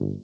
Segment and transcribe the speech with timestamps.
[0.00, 0.22] Welcome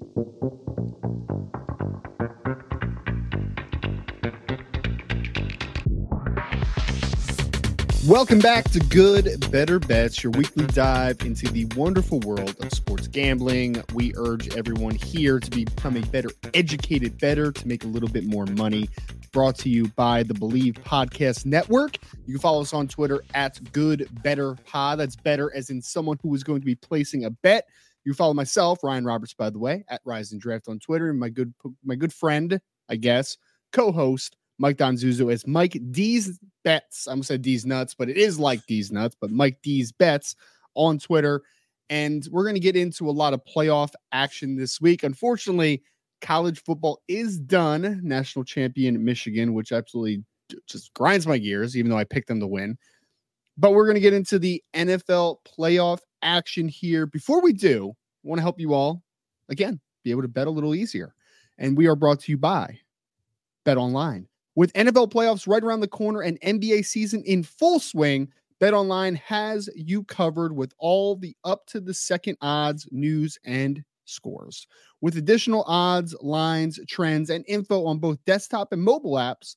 [8.38, 13.82] back to Good Better Bets, your weekly dive into the wonderful world of sports gambling.
[13.92, 18.26] We urge everyone here to become a better educated better to make a little bit
[18.26, 18.88] more money.
[19.32, 21.96] Brought to you by the Bleav Podcast Network.
[22.26, 25.00] You can follow us on Twitter at Good Better Pod.
[25.00, 27.66] That's better as in someone who is going to be placing a bet.
[28.04, 31.18] You follow myself, Ryan Roberts, by the way, at Rise and Draft on Twitter, and
[31.18, 31.54] my good
[31.84, 33.36] my good friend, I guess,
[33.72, 37.06] co-host Mike Donzuso as Mike D's Bets.
[37.06, 40.36] I'm gonna say D's Nuts, but it is like D's Nuts, but Mike D's Bets
[40.74, 41.42] on Twitter.
[41.90, 45.02] And we're gonna get into a lot of playoff action this week.
[45.02, 45.82] Unfortunately,
[46.20, 48.00] college football is done.
[48.02, 50.24] National champion Michigan, which absolutely
[50.66, 52.78] just grinds my gears, even though I picked them to win.
[53.56, 57.06] But we're gonna get into the NFL playoff action here.
[57.06, 57.90] Before we do,
[58.24, 59.02] I want to help you all
[59.48, 61.14] again be able to bet a little easier.
[61.58, 62.80] And we are brought to you by
[63.64, 64.26] Bet Online.
[64.56, 68.28] With NFL playoffs right around the corner and NBA season in full swing,
[68.60, 73.84] Bet Online has you covered with all the up to the second odds, news, and
[74.04, 74.66] scores.
[75.00, 79.56] With additional odds, lines, trends, and info on both desktop and mobile apps,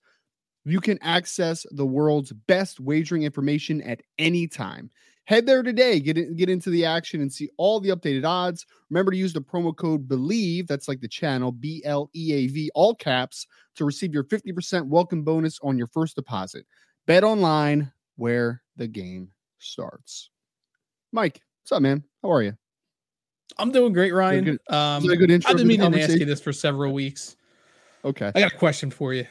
[0.67, 4.91] you can access the world's best wagering information at any time.
[5.23, 8.65] Head there today, get in, get into the action and see all the updated odds.
[8.89, 12.47] Remember to use the promo code BLEAV, that's like the channel B L E A
[12.47, 16.65] V all caps to receive your 50% welcome bonus on your first deposit.
[17.05, 20.29] Bet online where the game starts.
[21.11, 22.03] Mike, what's up, man?
[22.23, 22.53] How are you?
[23.57, 24.43] I'm doing great, Ryan.
[24.43, 27.35] Good, um, a good intro I've been meaning to ask you this for several weeks.
[28.05, 28.31] Okay.
[28.33, 29.25] I got a question for you.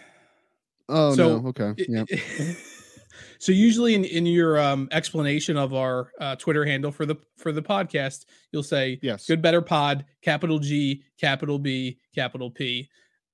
[0.88, 1.48] Oh So, no.
[1.48, 1.74] Okay.
[1.88, 2.04] Yeah.
[3.38, 7.52] so usually in, in your um, explanation of our uh, Twitter handle for the for
[7.52, 9.26] the podcast, you'll say Yes.
[9.26, 12.88] good better pod, capital G, capital B, capital P.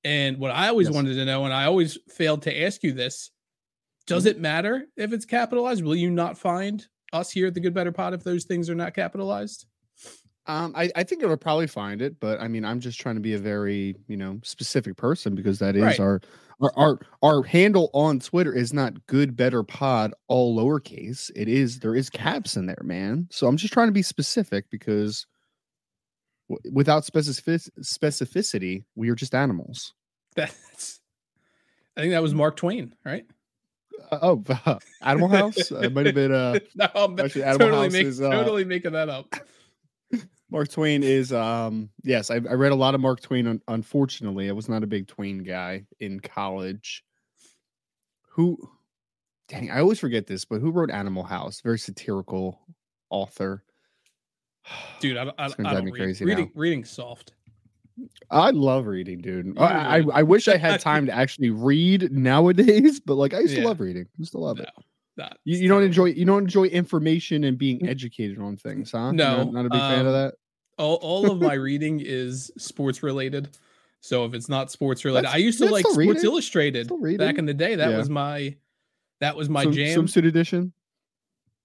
[0.05, 0.95] And what I always Yes.
[0.95, 3.31] wanted to know, and I always failed to ask you this,
[4.07, 4.31] does Mm-hmm.
[4.31, 5.85] it matter if it's capitalized?
[5.85, 8.75] Will you not find us here at the Good Better Pod if those things are
[8.75, 9.67] not capitalized?
[10.47, 13.21] Um, I, I think it'll probably find it, but I mean, I'm just trying to
[13.21, 16.01] be a very, you know, specific person because that is Right.
[16.01, 16.21] our,
[16.63, 21.31] our our our handle on Twitter is not good better pod all lowercase.
[21.35, 23.29] It is there is caps in there, man.
[23.31, 25.27] So I'm just trying to be specific because
[26.49, 29.95] w- without specific specificity, we are just animals.
[30.37, 31.01] That's
[31.97, 33.27] I think that was Mark Twain, right?
[34.11, 35.71] Uh, oh, Animal House.
[35.71, 38.65] it might have been uh no, I'm actually, Animal totally, House make, is, uh, totally
[38.65, 39.35] making that up.
[40.53, 43.47] Mark Twain is um yes, I, I read a lot of Mark Twain.
[43.47, 47.03] Un- unfortunately, I was not a big Twain guy in college.
[48.33, 48.59] Who,
[49.49, 51.63] dang, I always forget this, but who wrote Animal House?
[51.63, 52.61] Very satirical
[53.09, 53.65] author.
[55.01, 56.01] Dude, I, I, It's I don't me read.
[56.01, 56.61] crazy reading now.
[56.61, 57.33] reading soft.
[58.31, 59.59] I love reading, dude.
[59.59, 63.57] I, I I wish I had time to actually read nowadays, but like I used
[63.57, 64.05] to love reading.
[64.05, 65.33] I used to love No, it.
[65.45, 69.13] You, you don't enjoy you don't enjoy information and being educated on things, huh?
[69.13, 70.35] No, not, not a big fan of um, that.
[70.79, 73.49] All, all of my reading is sports related.
[74.01, 76.25] So if it's not sports related, That's- I used to like Sports reading.
[76.25, 77.77] Illustrated back in the day.
[77.77, 77.99] That Yeah.
[77.99, 78.57] was my
[79.21, 80.01] that was my jam.
[80.07, 80.73] Swimsuit edition.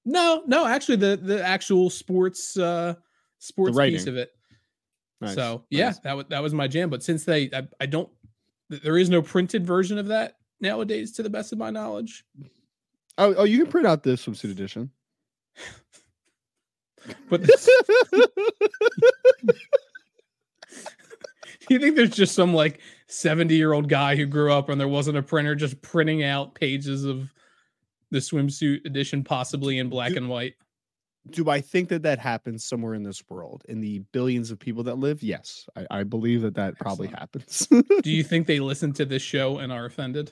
[0.06, 2.94] No, no, actually the the actual sports uh
[3.40, 4.32] sports piece of it.
[5.20, 6.00] Nice, So yeah, nice.
[6.00, 6.90] that was that was my jam.
[6.92, 8.08] But since they, I, I don't,
[8.70, 12.24] there is no printed version of that nowadays, to the best of my knowledge.
[13.18, 14.92] Oh, oh, you can print out this swimsuit edition.
[17.30, 17.70] But this,
[21.70, 24.88] you think there's just some like seventy year old guy who grew up and there
[24.88, 27.34] wasn't a printer just printing out pages of
[28.12, 30.56] the swimsuit edition, possibly in black Do- and white?
[31.30, 34.84] Do I think that that happens somewhere in this world in the billions of people
[34.84, 35.22] that live?
[35.22, 37.68] Yes, I, I believe that that probably happens.
[38.02, 40.32] Do you think they listen to this show and are offended?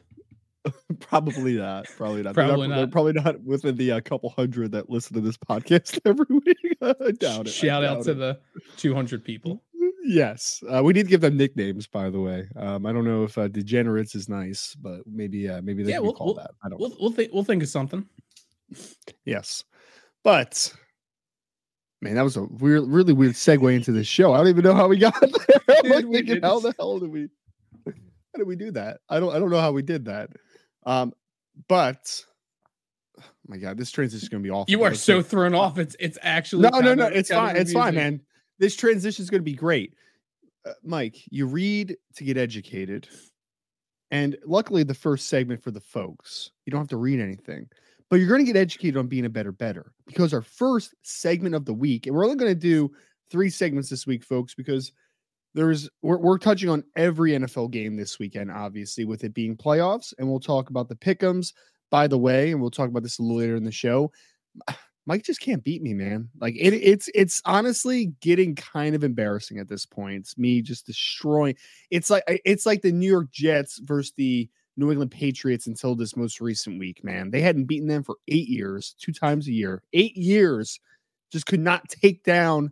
[1.00, 1.86] probably not.
[1.98, 2.34] Probably not.
[2.34, 2.92] Probably They're not.
[2.92, 6.78] probably not within the uh, couple hundred that listen to this podcast every week.
[6.82, 7.52] I doubt it.
[7.52, 8.16] Shout out to it.
[8.16, 8.40] the
[8.78, 9.64] 200 people.
[10.08, 11.88] Yes, uh, we need to give them nicknames.
[11.88, 15.62] By the way, um, I don't know if uh, degenerates is nice, but maybe uh,
[15.64, 16.52] maybe they Yeah, can we'll- be called we'll- that.
[16.64, 16.80] I don't.
[16.80, 18.06] We'll we'll think we'll think of something.
[19.26, 19.64] Yes,
[20.24, 20.72] but
[22.04, 24.34] man, that was a weird, really weird segue into the show.
[24.34, 25.82] I don't even know how we got there.
[25.82, 27.28] Dude, like we thinking, how the hell did we?
[27.88, 29.00] How did we do that?
[29.10, 29.34] I don't.
[29.36, 30.30] I don't know how we did that.
[30.86, 31.14] Um,
[31.68, 32.24] but
[33.20, 34.72] oh my God, this transition is gonna be awful.
[34.72, 35.78] You are so thrown off.
[35.78, 37.08] It's it's actually no, no, no.
[37.08, 37.56] It's fine.
[37.56, 38.22] It's fine, man.
[38.60, 39.94] This transition is gonna be great.
[40.66, 43.08] Uh, Mike, you read to get educated,
[44.12, 47.70] and luckily, the first segment for the folks, you don't have to read anything
[48.10, 51.56] but you're going to get educated on being a better better because our first segment
[51.56, 52.92] of the week and we're only going to do
[53.30, 54.92] three segments this week folks because
[55.56, 60.14] there's we're, we're touching on every NFL game this weekend, obviously, with it being playoffs,
[60.20, 61.54] and we'll talk about the pickums.
[61.90, 64.12] By the way, and we'll talk about this a little later in the show.
[65.08, 66.30] Mike just can't beat me, man.
[66.40, 70.22] Like it, it's it's honestly getting kind of embarrassing at this point.
[70.22, 71.56] It's me just destroying.
[71.90, 76.18] It's like it's like the New York Jets versus the New England Patriots until this
[76.18, 77.30] most recent week, man.
[77.32, 80.80] They hadn't beaten them for eight years, two times a year, eight years,
[81.32, 82.72] just could not take down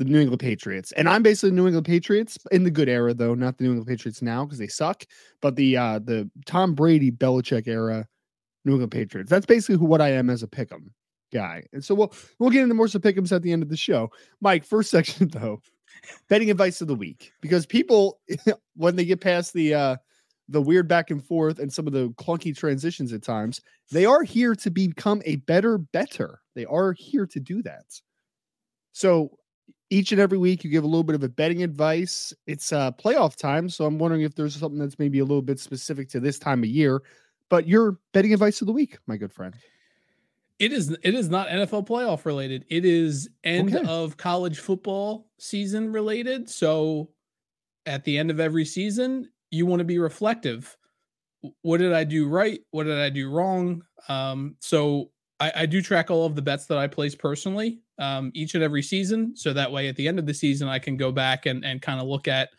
[0.00, 0.92] the New England Patriots.
[0.92, 3.86] And I'm basically New England Patriots in the good era, though, not the New England
[3.86, 5.04] Patriots now because they suck,
[5.42, 8.08] but the uh the Tom Brady Belichick era
[8.64, 9.28] New England Patriots.
[9.28, 10.86] That's basically who, what I am as a pick'em
[11.34, 11.64] guy.
[11.74, 14.10] And so we'll we'll get into more some pick'ems at the end of the show.
[14.40, 15.60] Mike, first section though,
[16.30, 18.20] betting advice of the week because people
[18.76, 19.96] when they get past the uh
[20.48, 23.60] the weird back and forth and some of the clunky transitions at times,
[23.90, 26.40] they are here to become a better better.
[26.54, 27.84] They are here to do that.
[28.92, 29.36] So
[29.90, 32.32] each and every week you give a little bit of a betting advice.
[32.46, 35.60] It's uh playoff time, so I'm wondering if there's something that's maybe a little bit
[35.60, 37.02] specific to this time of year.
[37.48, 39.54] But your betting advice of the week, my good friend.
[40.60, 42.64] It is it is not NFL playoff related.
[42.68, 43.86] It is end okay.
[43.86, 46.48] of college football season related.
[46.48, 47.10] So
[47.86, 50.76] at the end of every season, you want to be reflective.
[51.62, 52.60] What did I do right?
[52.70, 53.82] What did I do wrong?
[54.08, 55.10] Um, so
[55.40, 58.62] I, I, do track all of the bets that I place personally um, each and
[58.62, 59.34] every season.
[59.34, 61.80] So that way, at the end of the season, I can go back and, and
[61.80, 62.50] kind of look at,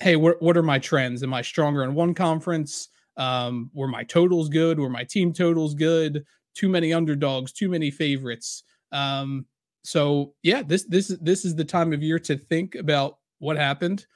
[0.00, 1.22] hey, what, what are my trends?
[1.22, 2.88] Am I stronger in one conference?
[3.16, 4.78] Um, were my totals good?
[4.78, 6.24] Were my team totals good?
[6.54, 8.64] Too many underdogs, too many favorites.
[8.92, 9.46] Um,
[9.84, 14.06] so yeah, this this this is the time of year to think about what happened,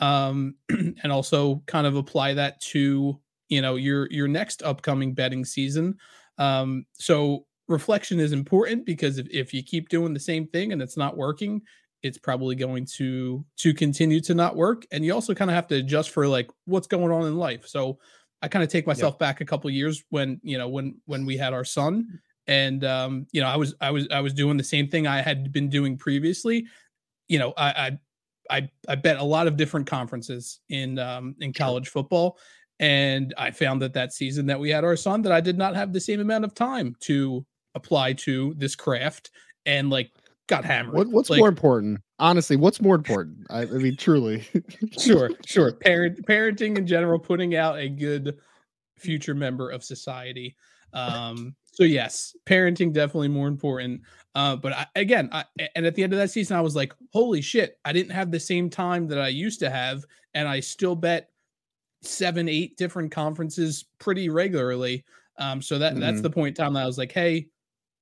[0.00, 5.44] um, and also kind of apply that to you know your your next upcoming betting
[5.44, 5.96] season.
[6.38, 10.80] Um, so reflection is important because if, if you keep doing the same thing and
[10.80, 11.62] it's not working,
[12.02, 14.86] it's probably going to to continue to not work.
[14.92, 17.66] And you also kind of have to adjust for like what's going on in life.
[17.66, 17.98] So
[18.40, 19.18] I kind of take myself yep.
[19.18, 23.26] back a couple years when you know when when we had our son, and um,
[23.32, 25.68] you know I was I was I was doing the same thing I had been
[25.68, 26.66] doing previously.
[27.26, 27.98] You know I I
[28.50, 32.38] I, I bet a lot of different conferences in um, in college football,
[32.80, 35.74] and I found that that season that we had our son that I did not
[35.74, 37.44] have the same amount of time to
[37.74, 39.30] apply to this craft
[39.66, 40.10] and like
[40.48, 40.94] got hammered.
[40.94, 42.00] What, what's like, more important?
[42.18, 43.46] Honestly, what's more important?
[43.50, 44.46] I, I mean, truly.
[44.98, 45.72] sure, sure.
[45.72, 48.36] Parent parenting in general, putting out a good
[48.98, 50.56] future member of society.
[50.92, 54.02] Um, so yes, parenting definitely more important.
[54.34, 55.44] Uh, but I, again, I,
[55.76, 58.30] and at the end of that season, I was like, holy shit, I didn't have
[58.30, 60.04] the same time that I used to have,
[60.34, 61.28] and I still bet
[62.02, 65.04] seven, eight different conferences pretty regularly.
[65.38, 66.00] Um, so that mm-hmm.
[66.00, 67.48] that's the point in time that I was like, hey,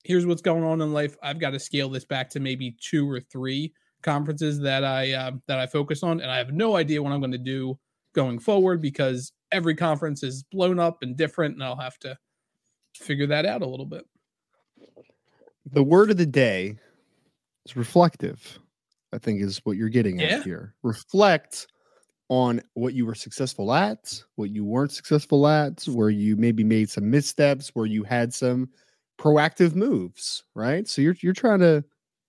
[0.04, 1.16] here's what's going on in life.
[1.22, 3.72] I've got to scale this back to maybe two or three
[4.02, 7.20] conferences that I uh, that I focus on, and I have no idea what I'm
[7.20, 7.78] going to do
[8.14, 12.16] going forward because every conference is blown up and different, and I'll have to
[12.94, 14.06] figure that out a little bit.
[15.72, 16.76] The word of the day
[17.66, 18.58] is reflective.
[19.12, 20.26] I think is what you're getting yeah.
[20.26, 20.74] at here.
[20.82, 21.66] Reflect
[22.28, 26.90] on what you were successful at, what you weren't successful at, where you maybe made
[26.90, 28.68] some missteps, where you had some
[29.18, 30.88] proactive moves, right?
[30.88, 31.84] So you're you're trying to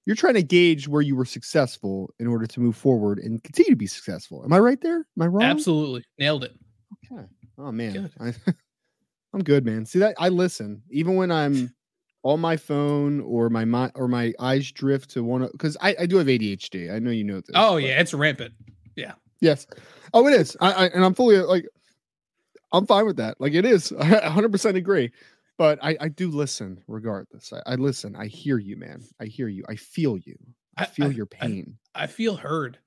[0.05, 3.71] you're trying to gauge where you were successful in order to move forward and continue
[3.71, 4.43] to be successful.
[4.43, 4.97] Am I right there?
[4.97, 5.43] Am I wrong?
[5.43, 6.03] Absolutely.
[6.17, 6.55] Nailed it.
[7.11, 7.25] Okay.
[7.57, 8.09] Oh man.
[8.19, 8.33] I,
[9.33, 9.85] I'm good, man.
[9.85, 11.73] See that I listen even when I'm
[12.23, 16.05] on my phone or my mind or my eyes drift to one because I, I
[16.05, 16.93] do have ADHD.
[16.93, 17.51] I know you know this.
[17.55, 17.83] Oh but.
[17.83, 18.53] yeah, it's rampant.
[18.95, 19.13] Yeah.
[19.39, 19.67] Yes.
[20.13, 20.57] Oh, it is.
[20.59, 21.67] I, I and I'm fully like
[22.71, 23.39] I'm fine with that.
[23.39, 23.91] Like it is.
[23.99, 25.11] I 100% agree
[25.57, 27.51] but I, I do listen regardless.
[27.51, 28.15] I, I, listen.
[28.15, 29.03] I hear you, man.
[29.19, 29.63] I hear you.
[29.67, 30.37] I feel you.
[30.77, 31.77] I feel I, your pain.
[31.95, 32.77] I, I, feel heard.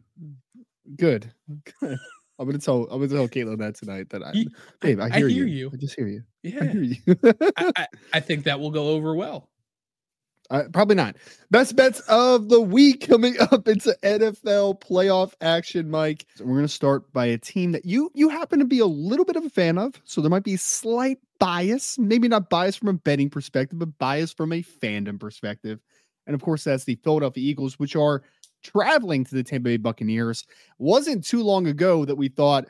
[0.97, 1.33] Good.
[1.81, 1.99] Good.
[2.39, 4.33] I'm gonna tell I'm gonna tell Caitlin that tonight that I,
[4.81, 5.45] babe, I hear, hear you.
[5.45, 5.71] you.
[5.75, 6.23] I just hear you.
[6.43, 6.97] Yeah, I, hear you.
[7.77, 9.51] I, I, think that will go over well.
[10.51, 11.17] Uh, probably not.
[11.53, 16.27] Best bets of the week coming up into NFL playoff action, Mike.
[16.35, 18.87] So we're going to start by a team that you you happen to be a
[18.87, 22.77] little bit of a fan of, so there might be slight bias, maybe not bias
[22.77, 25.79] from a betting perspective, but bias from a fandom perspective.
[26.27, 28.23] And of course, that's the Philadelphia Eagles, which are
[28.63, 30.45] traveling to the Tampa Bay Buccaneers.
[30.79, 32.67] Wasn't too long ago that we thought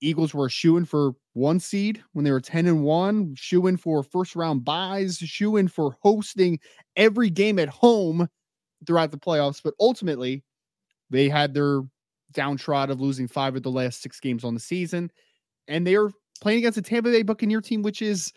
[0.00, 4.34] Eagles were shooing for one seed when they were 10 and 1, shooing for first
[4.34, 6.58] round byes, shooing for hosting
[6.96, 8.28] every game at home
[8.86, 9.60] throughout the playoffs.
[9.62, 10.42] But ultimately,
[11.10, 11.82] they had their
[12.32, 15.10] downtrod of losing five of the last six games on the season.
[15.68, 18.32] And they are playing against a Tampa Bay Buccaneer team, which is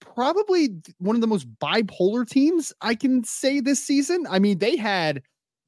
[0.00, 4.26] probably one of the most bipolar teams I can say this season.
[4.28, 5.22] I mean, they had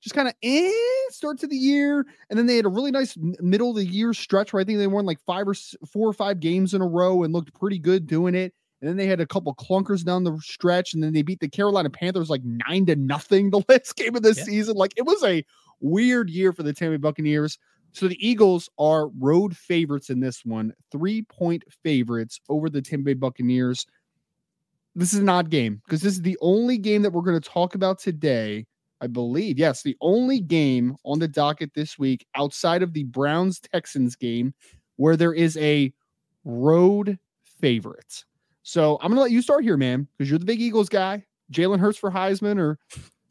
[0.07, 0.71] just kind of eh,
[1.09, 4.15] start to the year, and then they had a really nice middle of the year
[4.15, 6.87] stretch where I think they won like five or four or five games in a
[6.87, 8.55] row and looked pretty good doing it.
[8.81, 11.49] And then they had a couple clunkers down the stretch, and then they beat the
[11.49, 14.45] Carolina Panthers like nine to nothing the last game of the yeah.
[14.45, 14.77] season.
[14.77, 15.45] Like it was a
[15.81, 17.59] weird year for the Tampa Buccaneers.
[17.91, 23.07] So the Eagles are road favorites in this one, three point favorites over the Tampa
[23.07, 23.87] Bay Buccaneers.
[24.95, 27.49] This is an odd game because this is the only game that we're going to
[27.49, 28.67] talk about today.
[29.01, 33.61] I believe, yes, the only game on the docket this week outside of the Browns
[33.61, 34.55] Texans game
[34.97, 35.93] where there is a
[36.45, 37.19] road
[37.61, 38.25] favorite.
[38.63, 41.25] So I'm going to let you start here, man, because you're the big Eagles guy.
[41.53, 42.79] Jalen Hurts for Heisman or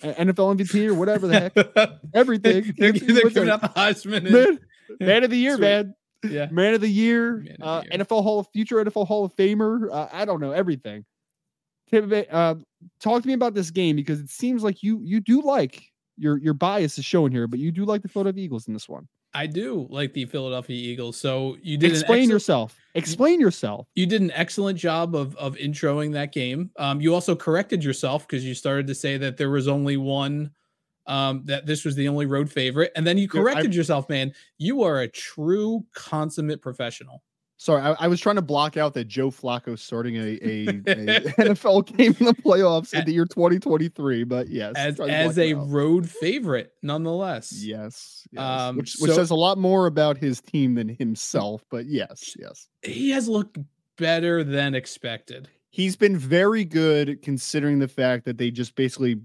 [0.01, 1.99] NFL MVP or whatever the heck.
[2.13, 2.73] Everything.
[2.77, 4.29] they're, they're giving out the Heisman.
[4.29, 4.59] Man,
[4.99, 5.61] man of the year, Sweet.
[5.61, 5.95] man.
[6.23, 6.47] Yeah.
[6.51, 7.45] Man of the year.
[7.59, 8.05] Of uh, the year.
[8.05, 9.91] NFL Hall of Future NFL Hall of Famer.
[9.91, 11.05] Uh, I don't know everything.
[11.95, 12.55] Uh,
[12.99, 16.37] talk to me about this game because it seems like you you do like your
[16.37, 19.07] your bias is showing here, but you do like the Philadelphia Eagles in this one.
[19.33, 21.17] I do like the Philadelphia Eagles.
[21.17, 22.77] So you did explain yourself.
[22.95, 23.87] Explain yourself.
[23.93, 26.71] You did an excellent job of of introing that game.
[26.77, 30.51] Um, you also corrected yourself because you started to say that there was only one.
[31.07, 34.33] Um, that this was the only road favorite, and then you corrected Dude, yourself, man.
[34.57, 37.21] You are a true consummate professional.
[37.65, 40.73] Sorry, I, I, was trying to block out that Joe Flacco starting a, a, a
[41.41, 44.23] NFL game in the playoffs in the year 2023.
[44.23, 47.51] But yes, as as a road favorite, nonetheless.
[47.51, 48.39] Yes, yes.
[48.39, 51.65] Um, which, which so, says a lot more about his team than himself.
[51.71, 53.57] But yes, yes, he has looked
[53.97, 55.49] better than expected.
[55.71, 59.19] He's been very good considering the fact that they just basically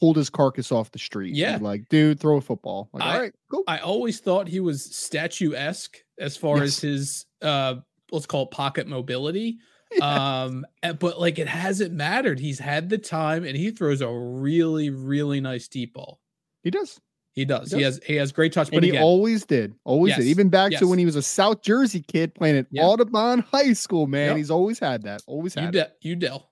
[0.00, 1.34] pulled his carcass off the street.
[1.34, 2.88] Yeah, like dude, throw a football.
[2.94, 3.64] Like, I, all right, cool.
[3.68, 6.68] I always thought he was statuesque as far yes.
[6.68, 7.76] as his uh
[8.10, 9.58] let's call it pocket mobility.
[10.02, 12.40] Um, but like it hasn't mattered.
[12.40, 16.18] He's had the time and he throws a really, really nice deep ball.
[16.64, 17.00] He does.
[17.36, 17.70] He does.
[17.70, 18.68] He, he has he has great touch.
[18.70, 19.74] But and he always did.
[19.84, 20.18] Always yes.
[20.18, 20.26] did.
[20.26, 20.80] Even back yes.
[20.80, 22.84] to when he was a South Jersey kid playing at yep.
[22.84, 24.30] Audubon High School, man.
[24.30, 24.36] Yep.
[24.38, 25.22] He's always had that.
[25.28, 26.50] Always had you, de- you Dell.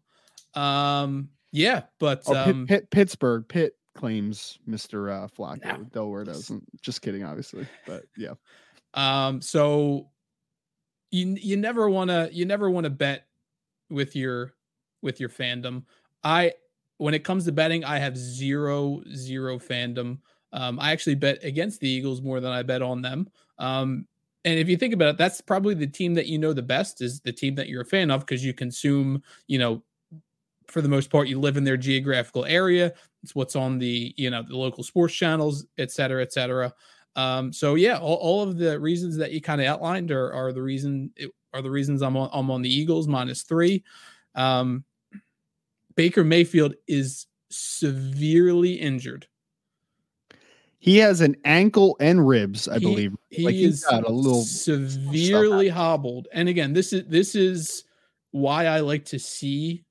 [0.55, 5.11] Um, yeah, but oh, um, Pitt, Pitt, Pittsburgh, Pitt claims Mr.
[5.11, 5.65] Uh, Flacco.
[5.65, 5.85] No.
[5.93, 6.65] Delaware doesn't.
[6.83, 7.67] Just kidding, obviously.
[7.87, 8.35] But yeah.
[8.93, 10.11] Um, so
[11.15, 13.27] you you never want to you never want to bet
[13.89, 14.55] with your
[15.01, 15.85] with your fandom.
[16.25, 16.55] I
[16.99, 20.19] when it comes to betting, I have zero zero fandom.
[20.53, 23.29] Um, I actually bet against the Eagles more than I bet on them.
[23.59, 24.07] Um,
[24.45, 27.01] and if you think about it, that's probably the team that you know the best
[27.01, 29.83] is the team that you're a fan of because you consume, you know,
[30.67, 32.93] for the most part, you live in their geographical area.
[33.23, 36.73] It's what's on the, you know, the local sports channels, et cetera, et cetera.
[37.17, 40.53] Um, so yeah, all, all, of the reasons that you kind of outlined are, are
[40.53, 41.13] the reason
[41.53, 43.85] are the reasons I'm on I'm on the Eagles minus three.
[44.35, 44.85] Um,
[45.95, 49.29] Baker Mayfield is severely injured.
[50.79, 53.17] He has an ankle and ribs, I he, believe.
[53.31, 56.29] He like is got a little severely hobbled.
[56.33, 57.85] And again, this is this is
[58.33, 59.84] why I like to see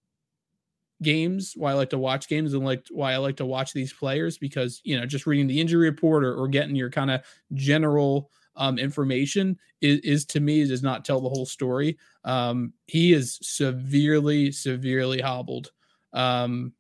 [1.04, 3.94] games, why I like to watch games, and like why I like to watch these
[3.94, 7.22] players because you know just reading the injury report or, or getting your kind of
[7.54, 11.98] general um, information is, is, to me does not tell the whole story.
[12.24, 15.72] Um, he is severely, severely hobbled.
[16.14, 16.74] Um,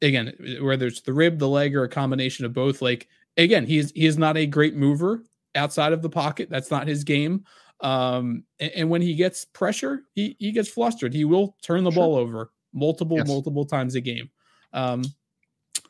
[0.00, 2.82] again, whether it's the rib, the leg, or a combination of both.
[2.82, 5.22] Like again, he's he is not a great mover
[5.54, 6.48] outside of the pocket.
[6.50, 7.44] That's not his game.
[7.80, 11.12] Um, and, and, when he gets pressure, he he gets flustered.
[11.12, 12.02] He will turn the sure.
[12.02, 13.28] ball over multiple, yes.
[13.28, 14.30] multiple times a game.
[14.72, 15.04] Um,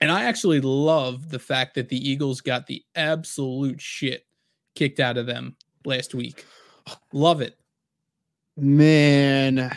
[0.01, 4.27] and I actually love the fact that the Eagles got the absolute shit
[4.75, 6.45] kicked out of them last week.
[7.13, 7.57] Love it.
[8.57, 9.71] Man.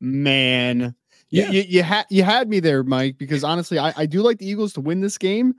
[0.00, 0.94] Man.
[1.28, 1.50] Yeah.
[1.50, 4.38] You, you, you, had you had me there, Mike, because honestly, I, I do like
[4.38, 5.54] the Eagles to win this game,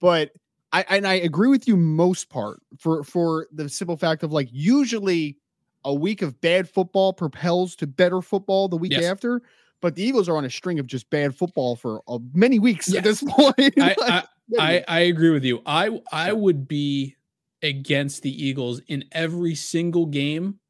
[0.00, 0.32] but
[0.72, 4.48] I and I agree with you most part for for the simple fact of like
[4.50, 5.36] usually
[5.84, 9.04] a week of bad football propels to better football the week yes.
[9.04, 9.42] after.
[9.80, 12.88] But the Eagles are on a string of just bad football for uh, many weeks
[12.88, 12.98] yes.
[12.98, 13.74] at this point.
[13.80, 14.24] I, I,
[14.58, 15.60] I, I agree with you.
[15.66, 17.16] I I would be
[17.62, 20.60] against the Eagles in every single game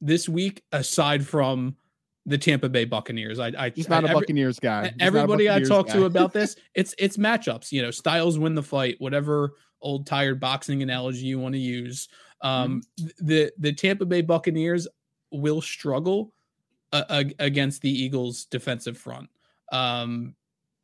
[0.00, 1.76] this week, aside from
[2.26, 3.38] the Tampa Bay Buccaneers.
[3.38, 4.84] I, I he's not I, a Buccaneers guy.
[4.88, 5.94] He's everybody Buccaneers I talk guy.
[5.94, 7.72] to about this, it's it's matchups.
[7.72, 8.96] You know, styles win the fight.
[8.98, 9.52] Whatever
[9.82, 12.08] old tired boxing analogy you want to use.
[12.42, 13.26] Um, mm-hmm.
[13.26, 14.88] the the Tampa Bay Buccaneers
[15.30, 16.32] will struggle
[16.92, 19.28] uh, against the Eagles' defensive front.
[19.72, 20.34] Um,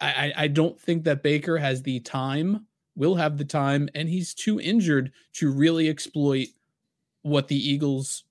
[0.00, 4.34] I, I don't think that Baker has the time, will have the time, and he's
[4.34, 6.48] too injured to really exploit
[7.22, 8.24] what the Eagles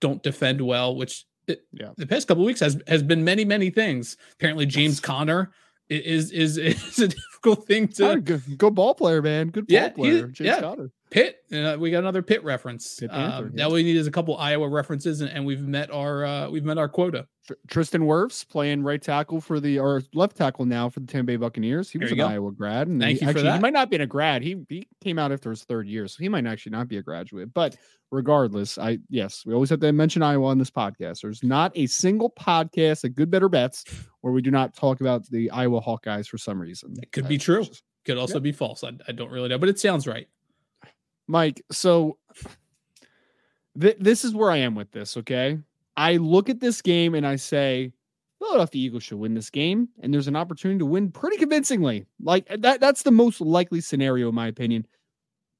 [0.00, 1.90] don't defend well, which it, yeah.
[1.96, 4.16] the past couple weeks has has been many many things.
[4.34, 5.00] Apparently, James yes.
[5.00, 5.52] Conner
[5.88, 9.48] is is is a difficult thing to good, go ball player, man.
[9.48, 10.26] Good ball yeah, player.
[10.26, 10.60] James yeah.
[10.60, 10.90] Conner.
[11.10, 11.38] Pitt.
[11.52, 13.00] Uh, we got another Pitt reference.
[13.00, 15.90] Pitt Panther, um, Now we need is a couple Iowa references, and, and we've met
[15.90, 17.26] our uh, we've met our quota.
[17.68, 21.36] Tristan Wirfs playing right tackle for the or left tackle now for the Tampa Bay
[21.36, 21.88] Buccaneers.
[21.88, 22.26] He was an go.
[22.26, 23.52] Iowa grad, and Thank he, you actually.
[23.52, 24.42] He might not be in a grad.
[24.42, 27.02] He he came out after his third year, so he might actually not be a
[27.02, 27.54] graduate.
[27.54, 27.76] But
[28.10, 31.22] regardless, I yes, we always have to mention Iowa on this podcast.
[31.22, 33.84] There's not a single podcast at Good Better Bets
[34.20, 36.94] where we do not talk about the Iowa Hawkeyes for some reason.
[37.00, 37.64] It could be true.
[37.64, 38.84] Just, could also be false.
[38.84, 40.28] I, I don't really know, but it sounds right.
[41.28, 42.16] Mike, so
[43.78, 45.58] th- this is where I am with this, okay?
[45.96, 47.92] I look at this game and I say,
[48.38, 52.06] Philadelphia Eagles should win this game, and there's an opportunity to win pretty convincingly.
[52.22, 54.86] Like that, that's the most likely scenario, in my opinion.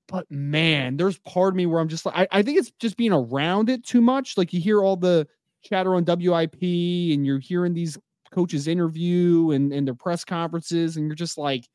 [0.06, 2.96] But man, there's part of me where I'm just like, I, I think it's just
[2.96, 4.38] being around it too much.
[4.38, 5.26] Like you hear all the
[5.62, 7.98] chatter on WIP and you're hearing these
[8.30, 11.68] coaches interview and, and their press conferences, and you're just like,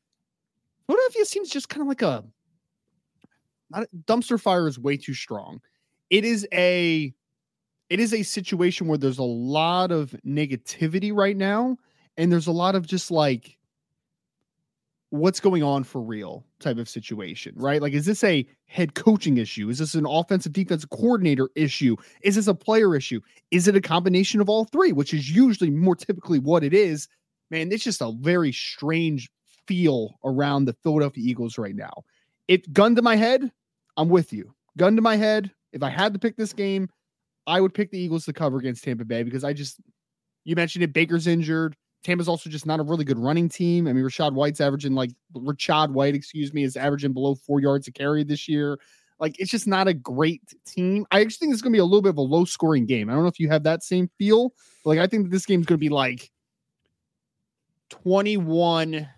[0.86, 2.24] Philadelphia seems just kind of like a
[3.74, 5.60] not, dumpster fire is way too strong.
[6.10, 7.12] It is a
[7.90, 11.76] it is a situation where there's a lot of negativity right now
[12.16, 13.58] and there's a lot of just like
[15.10, 17.80] what's going on for real type of situation, right?
[17.80, 19.68] Like, is this a head coaching issue?
[19.68, 21.96] Is this an offensive defensive coordinator issue?
[22.22, 23.20] Is this a player issue?
[23.52, 27.06] Is it a combination of all three, which is usually more typically what it is?
[27.50, 29.30] Man, it's just a very strange
[29.68, 32.02] feel around the Philadelphia Eagles right now.
[32.48, 33.52] If gun to my head,
[33.96, 34.54] I'm with you.
[34.76, 36.88] Gun to my head, if I had to pick this game,
[37.46, 39.80] I would pick the Eagles to cover against Tampa Bay because I just
[40.44, 40.92] you mentioned it.
[40.92, 41.76] Baker's injured.
[42.02, 43.88] Tampa's also just not a really good running team.
[43.88, 47.88] I mean, Rachaad White's averaging like Rachaad White, excuse me, is averaging below four yards
[47.88, 48.78] a carry this year.
[49.20, 51.06] Like it's just not a great team.
[51.10, 53.08] I actually think it's gonna be a little bit of a low scoring game.
[53.08, 54.52] I don't know if you have that same feel.
[54.84, 56.30] like I think that this game's gonna be like
[57.90, 59.08] 21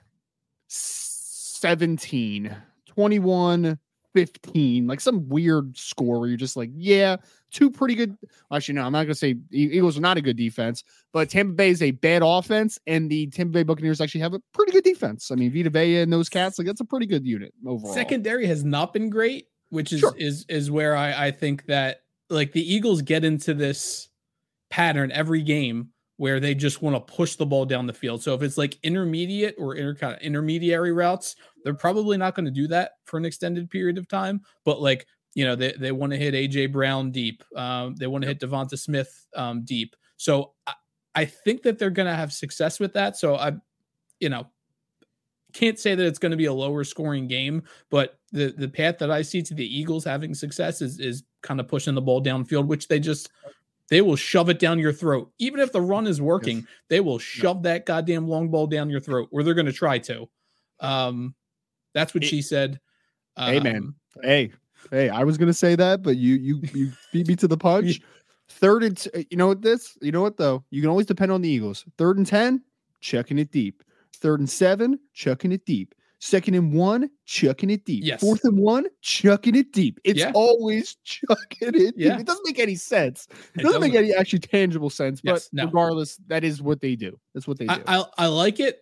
[0.68, 2.56] 17,
[2.86, 3.78] 21
[4.16, 7.16] 15, like some weird score where you're just like, yeah,
[7.50, 8.16] two pretty good.
[8.50, 11.52] Actually, no, I'm not going to say Eagles are not a good defense, but Tampa
[11.52, 14.84] Bay is a bad offense, and the Tampa Bay Buccaneers actually have a pretty good
[14.84, 15.30] defense.
[15.30, 17.92] I mean, Vita Vea and those cats, like that's a pretty good unit overall.
[17.92, 20.14] Secondary has not been great, which is sure.
[20.16, 24.08] is is where I I think that like the Eagles get into this
[24.70, 28.22] pattern every game where they just want to push the ball down the field.
[28.22, 32.46] So if it's like intermediate or inter, kind of intermediary routes, they're probably not going
[32.46, 34.40] to do that for an extended period of time.
[34.64, 37.44] But like you know, they they want to hit AJ Brown deep.
[37.54, 39.94] Um, they want to hit Devonta Smith um, deep.
[40.16, 40.72] So I,
[41.14, 43.18] I think that they're going to have success with that.
[43.18, 43.52] So I,
[44.18, 44.46] you know,
[45.52, 48.96] can't say that it's going to be a lower scoring game, but the the path
[48.98, 52.22] that I see to the Eagles having success is is kind of pushing the ball
[52.22, 53.30] downfield, which they just
[53.88, 55.30] they will shove it down your throat.
[55.38, 56.66] Even if the run is working, yes.
[56.88, 59.98] they will shove that goddamn long ball down your throat, or they're going to try
[59.98, 60.28] to.
[60.80, 61.34] Um,
[61.94, 62.80] that's what it, she said.
[63.36, 64.52] Um, hey man, hey,
[64.90, 67.56] hey, I was going to say that, but you you you beat me to the
[67.56, 68.00] punch.
[68.48, 69.98] Third and t- you know what this?
[70.00, 70.64] You know what though?
[70.70, 71.84] You can always depend on the Eagles.
[71.98, 72.62] Third and ten,
[73.00, 73.82] checking it deep.
[74.14, 75.94] Third and seven, chucking it deep.
[76.18, 78.02] Second and one, chucking it deep.
[78.04, 78.20] Yes.
[78.20, 80.00] Fourth and one, chucking it deep.
[80.02, 80.32] It's yeah.
[80.34, 82.12] always chucking it yeah.
[82.12, 82.20] deep.
[82.20, 83.28] It doesn't make any sense.
[83.30, 85.20] It, it doesn't, doesn't, make any actually tangible sense.
[85.22, 85.64] Yes, but no.
[85.66, 87.18] regardless, that is what they do.
[87.34, 87.74] That's what they do.
[87.86, 88.80] I, I, I like it.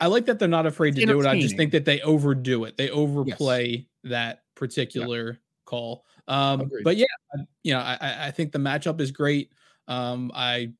[0.00, 1.26] I like that they're not afraid to do it.
[1.26, 2.76] I just think that they overdo it.
[2.76, 3.84] They overplay yes.
[4.04, 5.38] that particular yeah.
[5.66, 6.04] call.
[6.28, 7.06] Um, but yeah,
[7.62, 9.50] you know, I, I think the matchup is great.
[9.86, 10.72] Um, I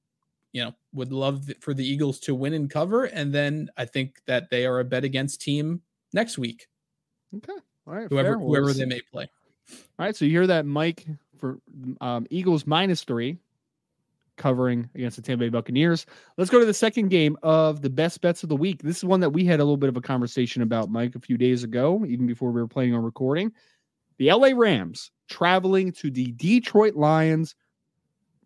[0.57, 3.05] you know, would love for the Eagles to win and cover.
[3.05, 5.83] And then I think that they are a bet against team
[6.15, 6.67] next week.
[7.37, 7.53] Okay.
[7.87, 8.07] All right.
[8.09, 9.29] Whoever, whoever they may play.
[9.71, 10.17] All right.
[10.17, 11.05] So you hear that, Mike,
[11.37, 11.59] for
[12.01, 13.37] um, Eagles minus three
[14.39, 16.07] covering against the Tampa Bay Buccaneers.
[16.39, 18.83] Let's go to the second game of the best bets of the week.
[18.83, 21.21] This is one that we had a little bit of a conversation about, Mike, a
[21.21, 23.53] few days ago, even before we were playing on recording.
[24.17, 27.55] The LA Rams traveling to the Detroit Lions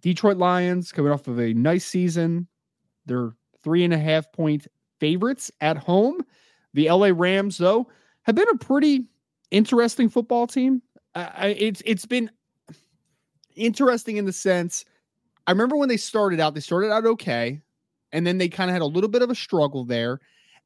[0.01, 2.47] Detroit Lions coming off of a nice season.
[3.07, 3.33] They're
[3.63, 4.67] three and a half point
[4.99, 6.25] favorites at home.
[6.75, 7.89] The LA Rams, though,
[8.23, 9.07] have been a pretty
[9.51, 10.83] interesting football team.
[11.15, 12.31] Uh, it's it's been
[13.57, 14.85] interesting in the sense.
[15.47, 17.61] I remember when they started out, they started out okay,
[18.13, 20.21] and then they kind of had a little bit of a struggle there.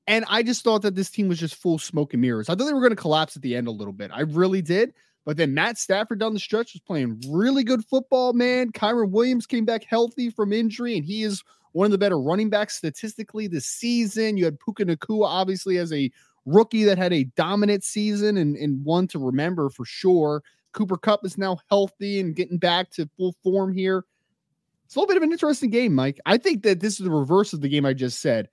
[0.06, 2.48] And I just thought that this team was just full smoke and mirrors.
[2.50, 4.10] I thought they were going to collapse at the end a little bit.
[4.12, 4.92] I really did.
[5.24, 8.72] But then Matt Stafford down the stretch was playing really good football, man.
[8.72, 12.50] Kyren Williams came back healthy from injury, and he is one of the better running
[12.50, 14.36] backs statistically this season.
[14.36, 16.10] You had Puka Nacua, obviously, as a
[16.46, 20.42] rookie that had a dominant season and, and one to remember for sure.
[20.72, 24.04] Cooper Kupp is now healthy and getting back to full form here.
[24.84, 26.20] It's a little bit of an interesting game, Mike.
[26.26, 28.48] I think that this is the reverse of the game I just said.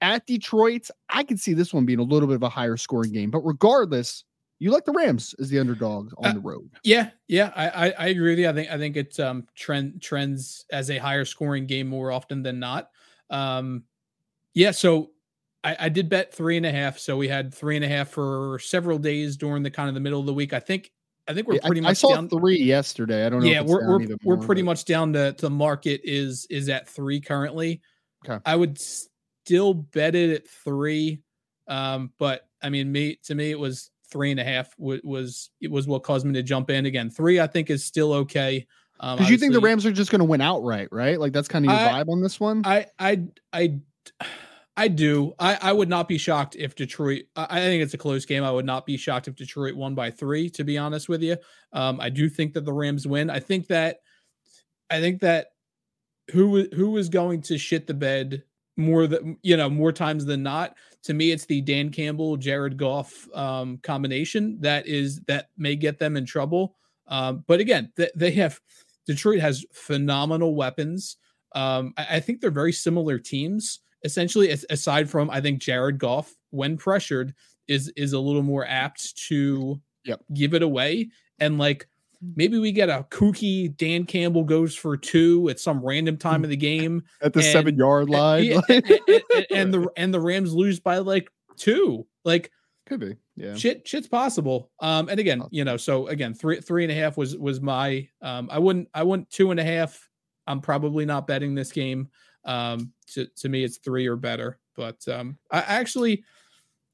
[0.00, 3.12] at Detroit, I could see this one being a little bit of a higher scoring
[3.12, 3.30] game.
[3.30, 4.24] But regardless,
[4.58, 6.70] you like the Rams as the underdog on uh, the road.
[6.82, 8.48] Yeah, yeah, I, I, I agree with you.
[8.48, 12.42] I think I think it's um trend trends as a higher scoring game more often
[12.42, 12.90] than not.
[13.30, 13.84] Um,
[14.54, 15.10] yeah, so
[15.62, 16.98] I, I did bet three and a half.
[16.98, 20.00] So we had three and a half for several days during the kind of the
[20.00, 20.52] middle of the week.
[20.52, 20.92] I think
[21.28, 21.90] I think we're pretty much.
[21.90, 23.26] I saw down, three yesterday.
[23.26, 23.46] I don't know.
[23.46, 24.66] Yeah, we're we're, we're pretty but...
[24.66, 27.82] much down to the market is is at three currently.
[28.26, 28.42] Okay.
[28.44, 31.20] I would still bet it at three,
[31.68, 35.50] um, but I mean, me to me it was three and a half was, was
[35.60, 37.10] it was what caused me to jump in again.
[37.10, 38.66] Three I think is still okay.
[39.00, 41.20] Because um, you think the Rams are just going to win outright, right?
[41.20, 42.62] Like that's kind of your I, vibe on this one.
[42.64, 43.78] I I I
[44.78, 45.34] I do.
[45.40, 47.24] I, I would not be shocked if Detroit.
[47.34, 48.44] I, think it's a close game.
[48.44, 50.48] I would not be shocked if Detroit won by three.
[50.50, 51.36] To be honest with you,
[51.72, 53.28] um, I do think that the Rams win.
[53.28, 53.98] I think that,
[54.88, 55.48] I think that
[56.30, 58.44] who who is going to shit the bed
[58.76, 60.76] more than you know more times than not.
[61.04, 65.98] To me, it's the Dan Campbell Jared Goff um, combination that is that may get
[65.98, 66.76] them in trouble.
[67.06, 68.60] Um, but again, they, they have
[69.06, 71.16] Detroit has phenomenal weapons.
[71.54, 76.34] Um, I, I think they're very similar teams essentially aside from I think Jared Goff
[76.50, 77.34] when pressured
[77.66, 80.20] is is a little more apt to yep.
[80.34, 81.88] give it away and like
[82.34, 86.50] maybe we get a kooky Dan Campbell goes for two at some random time of
[86.50, 90.52] the game at the and, 7 yard line and, and, and, the and the Rams
[90.52, 92.50] lose by like two like
[92.86, 93.54] could be yeah.
[93.54, 94.70] shit shit's possible.
[94.80, 98.08] Um and again you know so again three three and a half was was my
[98.22, 100.08] um I wouldn't I wouldn't two and a half
[100.48, 102.08] I'm probably not betting this game.
[102.44, 104.58] Um, to, to me, it's three or better.
[104.74, 106.24] But um, I actually,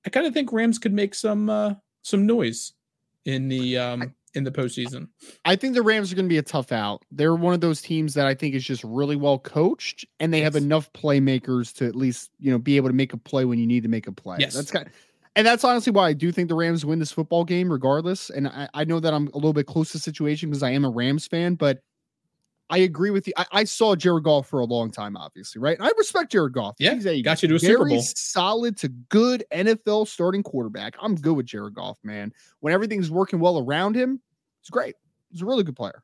[0.04, 2.72] I kind of think Rams could make some uh, some noise
[3.24, 5.08] in the um, in the postseason.
[5.44, 7.04] I think the Rams are going to be a tough out.
[7.10, 10.38] They're one of those teams that I think is just really well coached, and they
[10.38, 10.54] yes.
[10.54, 13.58] have enough playmakers to at least you know be able to make a play when
[13.58, 14.38] you need to make a play.
[14.40, 14.86] Yes, that's kind.
[14.86, 14.92] Of,
[15.36, 18.30] and that's honestly why I do think the Rams win this football game, regardless.
[18.30, 20.70] And I, I know that I'm a little bit close to the situation because I
[20.70, 21.80] am a Rams fan, but
[22.74, 23.32] I agree with you.
[23.36, 25.78] I, I, saw Jared Goff for a long time, obviously, right?
[25.78, 26.74] And I respect Jared Goff.
[26.80, 28.02] Yeah, he's a got you to a Super Bowl.
[28.02, 30.96] Solid to good NFL starting quarterback.
[31.00, 32.32] I'm good with Jared Goff, man.
[32.58, 34.20] When everything's working well around him,
[34.60, 34.96] it's great.
[35.30, 36.02] He's a really good player.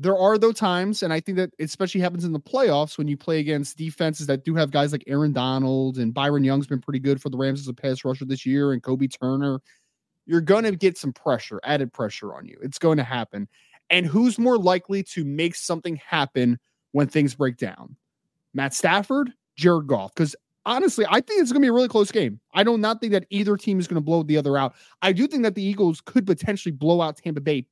[0.00, 3.16] There are though times, and I think that especially happens in the playoffs when you
[3.16, 6.98] play against defenses that do have guys like Aaron Donald and Byron Young's been pretty
[6.98, 9.60] good for the Rams as a pass rusher this year, and Kobie Turner.
[10.26, 12.58] You're going to get some pressure, added pressure on you.
[12.60, 13.48] It's going to happen.
[13.90, 16.58] And who's more likely to make something happen
[16.92, 17.96] when things break down?
[18.54, 20.14] Matt Stafford, Jared Goff.
[20.14, 22.40] Because honestly, I think it's going to be a really close game.
[22.52, 24.74] I do not think that either team is going to blow the other out.
[25.02, 27.66] I do think that the Eagles could potentially blow out Tampa Bay,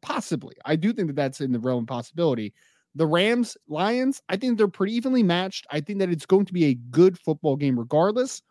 [0.00, 0.56] possibly.
[0.64, 2.54] I do think that that's in the realm of possibility.
[2.94, 5.66] The Rams, Lions, I think they're pretty evenly matched.
[5.70, 8.42] I think that it's going to be a good football game regardless.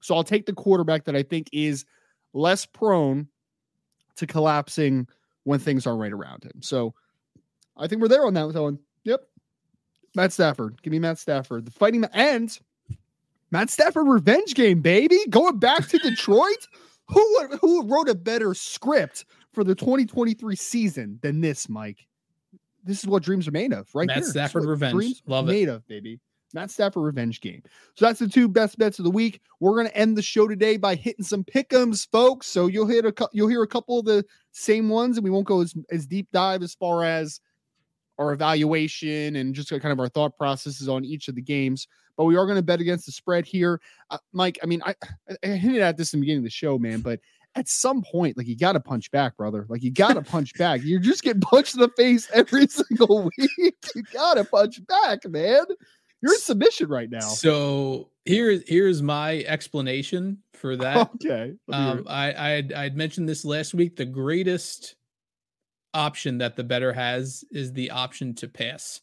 [0.00, 1.84] So I'll take the quarterback that I think is
[2.34, 3.28] less prone
[4.16, 5.08] to collapsing
[5.44, 6.60] when things are right around him.
[6.60, 6.94] So
[7.76, 8.78] I think we're there on that one.
[9.04, 9.20] Yep.
[10.14, 10.80] Matt Stafford.
[10.82, 11.66] Give me Matt Stafford.
[11.66, 12.60] The fighting ends.
[13.50, 15.18] Matt Stafford revenge game, baby.
[15.30, 16.66] Going back to Detroit.
[17.08, 22.06] who who wrote a better script for the 2023 season than this, Mike?
[22.84, 24.26] This is what dreams are made of, right Matt here.
[24.26, 24.94] Stafford revenge.
[24.94, 25.54] Dreams Love made it.
[25.54, 26.20] Made of, baby.
[26.54, 27.62] Matt Stafford revenge game.
[27.94, 29.40] So that's the two best bets of the week.
[29.60, 32.46] We're going to end the show today by hitting some pickums, folks.
[32.46, 35.46] So you'll hit a you'll hear a couple of the same ones, and we won't
[35.46, 37.40] go as, as deep dive as far as
[38.18, 41.86] our evaluation and just kind of our thought processes on each of the games.
[42.16, 43.80] But we are going to bet against the spread here,
[44.10, 44.58] uh, Mike.
[44.62, 44.94] I mean, I,
[45.44, 47.20] I hinted at this in the beginning of the show, man, but
[47.54, 49.66] at some point, like you got to punch back, brother.
[49.68, 50.80] Like you got to punch back.
[50.82, 53.74] You're just getting punched in the face every single week.
[53.94, 55.64] You got to punch back, man.
[56.20, 57.20] You're in submission right now.
[57.20, 61.10] So here, here's my explanation for that.
[61.14, 61.54] Okay.
[61.72, 63.96] Um, I I had, I had mentioned this last week.
[63.96, 64.96] The greatest
[65.94, 69.00] option that the better has is the option to pass.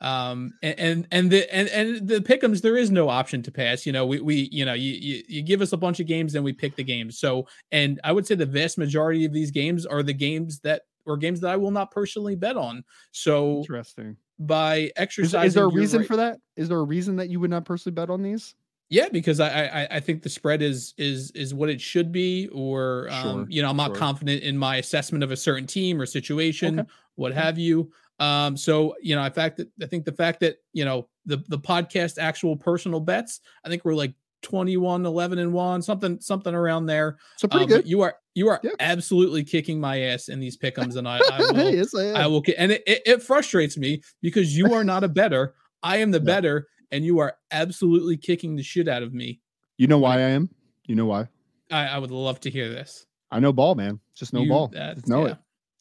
[0.00, 3.86] Um, and and and the and, and the pickums there is no option to pass.
[3.86, 6.34] You know, we we you know you, you you give us a bunch of games
[6.34, 7.18] and we pick the games.
[7.18, 10.82] So and I would say the vast majority of these games are the games that
[11.06, 12.84] or games that I will not personally bet on.
[13.12, 15.40] So interesting by exercising.
[15.40, 16.08] Is, is there a reason right.
[16.08, 16.38] for that?
[16.56, 18.54] Is there a reason that you would not personally bet on these?
[18.88, 22.48] Yeah, because I, I I think the spread is is is what it should be,
[22.48, 23.96] or um, sure, you know, I'm not sure.
[23.96, 26.88] confident in my assessment of a certain team or situation, okay.
[27.16, 27.40] what okay.
[27.40, 27.90] have you.
[28.20, 31.42] Um, so you know, I fact, that I think the fact that you know the
[31.48, 36.54] the podcast actual personal bets, I think we're like 21 11 and 1 something something
[36.54, 40.38] around there so pretty um, good you are you are absolutely kicking my ass in
[40.38, 43.76] these pickums and i i will, yes, I, I will and it, it, it, frustrates
[43.76, 48.16] me because you are not a better i am the better and you are absolutely
[48.16, 49.40] kicking the shit out of me.
[49.78, 50.50] You know why I am?
[50.86, 51.28] You know why?
[51.70, 53.06] I, I would love to hear this.
[53.30, 54.00] I know ball, man.
[54.14, 54.68] Just no ball.
[54.68, 55.32] Just know yeah.
[55.32, 55.38] it.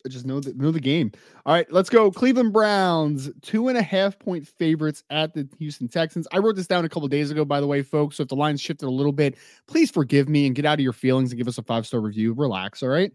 [0.09, 1.11] Just know the know the game.
[1.45, 2.11] All right, let's go.
[2.11, 6.27] Cleveland Browns, two and a half point favorites at the Houston Texans.
[6.31, 8.17] I wrote this down a couple days ago, by the way, folks.
[8.17, 9.35] So if the lines shifted a little bit,
[9.67, 11.99] please forgive me and get out of your feelings and give us a five star
[11.99, 12.33] review.
[12.33, 13.11] Relax, all right.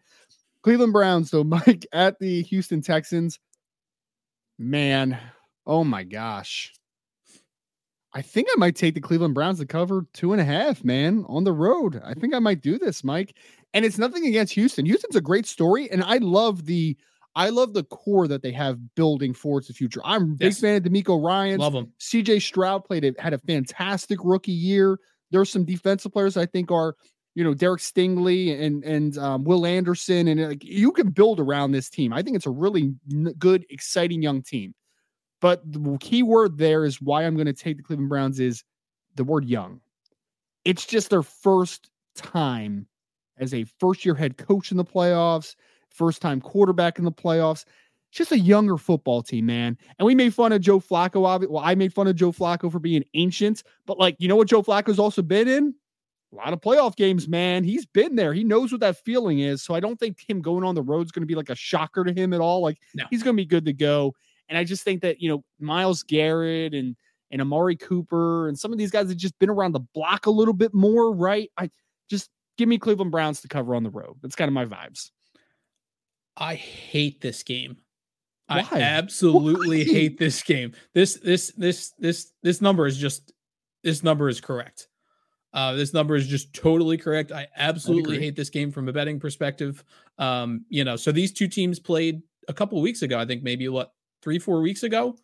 [0.62, 3.38] Cleveland Browns, though, Mike at the Houston Texans.
[4.58, 5.18] Man,
[5.66, 6.72] oh my gosh.
[8.12, 11.24] I think I might take the Cleveland Browns to cover two and a half, man,
[11.28, 12.00] on the road.
[12.04, 13.36] I think I might do this, Mike.
[13.72, 14.84] And it's nothing against Houston.
[14.84, 16.96] Houston's a great story, and I love the
[17.36, 20.00] I love the core that they have building towards the future.
[20.04, 20.60] I'm a big Yes.
[20.60, 21.60] fan of DeMeco Ryan.
[21.60, 21.92] Love them.
[22.00, 24.98] CJ Stroud played a, had a fantastic rookie year.
[25.30, 26.96] There's some defensive players I think are,
[27.36, 31.70] you know, Derek Stingley and and um, Will Anderson, and like you can build around
[31.70, 32.12] this team.
[32.12, 32.92] I think it's a really
[33.38, 34.74] good, exciting young team.
[35.40, 38.62] But the key word there is why I'm going to take the Cleveland Browns is
[39.16, 39.80] the word young.
[40.64, 42.86] It's just their first time
[43.38, 45.56] as a first year head coach in the playoffs,
[45.88, 47.64] first time quarterback in the playoffs.
[48.12, 49.78] Just a younger football team, man.
[49.98, 51.48] And we made fun of Joe Flacco.
[51.48, 54.48] Well, I made fun of Joe Flacco for being ancient, but like, you know what
[54.48, 55.74] Joe Flacco's also been in?
[56.32, 57.64] A lot of playoff games, man.
[57.64, 58.32] He's been there.
[58.34, 59.62] He knows what that feeling is.
[59.62, 61.54] So I don't think him going on the road is going to be like a
[61.56, 62.60] shocker to him at all.
[62.62, 63.04] Like, No.
[63.10, 64.14] he's going to be good to go.
[64.50, 66.96] And I just think that, you know, Myles Garrett and
[67.30, 70.30] and Amari Cooper and some of these guys have just been around the block a
[70.30, 71.48] little bit more, right?
[71.56, 71.70] I
[72.10, 74.16] just give me Cleveland Browns to cover on the road.
[74.20, 75.10] That's kind of my vibes.
[76.36, 77.76] I hate this game.
[78.48, 78.66] Why?
[78.72, 79.92] I absolutely Why?
[79.92, 80.72] hate this game.
[80.92, 83.32] This this this this this number is just
[83.84, 84.88] this number is correct.
[85.52, 87.32] Uh, this number is just totally correct.
[87.32, 88.26] I absolutely agree.
[88.26, 89.84] hate this game from a betting perspective.
[90.18, 93.18] Um, you know, so these two teams played a couple of weeks ago.
[93.18, 95.16] I think maybe what three, four weeks ago.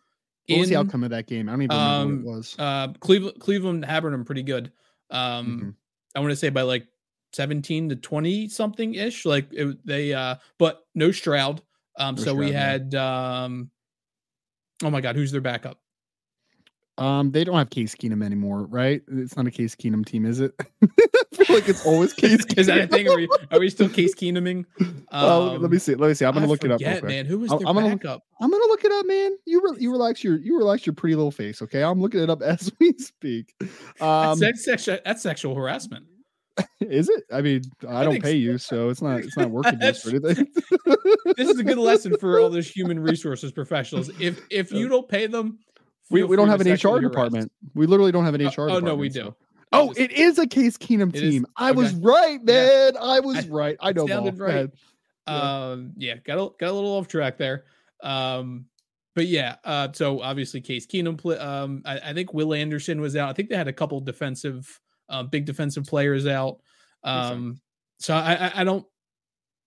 [0.47, 1.49] What was the outcome of that game?
[1.49, 2.55] I don't even remember um, what it was.
[2.57, 4.71] Uh, Cleveland Cleveland hammered them pretty good.
[5.09, 5.75] Um, Mhm.
[6.15, 6.87] I want to say by like
[7.33, 9.25] 17 to 20 something ish.
[9.25, 11.61] Like it, they, uh, but no Stroud.
[11.99, 13.71] Um, No so we Stroud, had, um,
[14.83, 15.79] oh my God, who's their backup?
[16.97, 19.01] Um, they don't have Case Keenum anymore, right?
[19.07, 20.53] It's not a Case Keenum team, is it?
[20.83, 22.43] I feel like it's always Case.
[22.57, 23.07] Is that a thing?
[23.07, 24.65] Are we, are we still case Keenuming?
[25.11, 25.93] Oh, let me Um, see.
[25.95, 26.25] Let me see.
[26.25, 26.79] I'm gonna I look it up.
[26.79, 27.25] real forget, man.
[27.27, 28.23] Who was I'm- their I'm gonna look- backup?
[28.41, 29.37] I'm gonna look it up, man.
[29.45, 31.83] You re- you relax your you relax your pretty little face, okay?
[31.83, 33.53] I'm looking it up as we speak.
[34.01, 36.05] Um, that's, sexual, that's sexual harassment.
[36.81, 37.23] is it?
[37.31, 38.37] I mean, I, I don't pay so.
[38.37, 40.47] you, so it's not it's not working just for anything.
[41.35, 44.09] This is a good lesson for all those human resources professionals.
[44.19, 45.59] If if you don't pay them,
[46.09, 47.51] we, we don't have an HR department.
[47.73, 48.49] We literally don't have an Oh, HR.
[48.49, 48.85] oh, department.
[48.85, 49.35] no, we do.
[49.73, 51.45] Oh, it is a Case Keenum It is- team.
[51.57, 51.99] I was okay.
[52.01, 52.65] right, Yeah.
[52.91, 52.97] man.
[53.01, 53.77] I was I- right.
[53.81, 54.07] I know.
[54.07, 54.47] sounded Ball.
[54.47, 54.69] Right.
[55.27, 55.67] Yeah.
[55.71, 57.65] Um, yeah, got a, got a little off track there.
[58.01, 58.65] Um,
[59.15, 63.15] but yeah, uh, so obviously Case Keenum, pla- um, I, I think Will Anderson was
[63.15, 63.29] out.
[63.29, 66.59] I think they had a couple defensive, uh, big defensive players out.
[67.03, 67.59] Um,
[67.99, 68.85] so I, I, I don't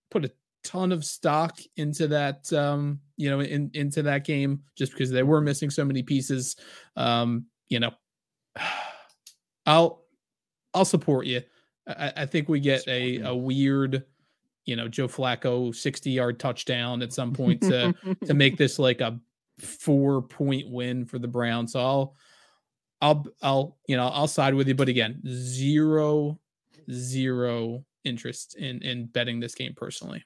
[0.09, 0.31] put a
[0.63, 5.21] ton of stock into that, um, you know, in into that game just because they
[5.21, 6.55] were missing so many pieces.
[6.95, 7.91] Um, you know,
[9.67, 10.03] I'll
[10.73, 11.43] I'll support you.
[11.87, 14.05] I, I think we get a a weird,
[14.65, 17.93] you know, Joe Flacco sixty yard touchdown at some point to
[18.25, 19.19] to make this like a
[19.59, 21.73] four point win for the Browns.
[21.73, 22.15] So I'll
[23.01, 26.39] I'll I'll you know I'll side with you, but again, zero
[26.91, 30.23] zero interest in in betting this game personally.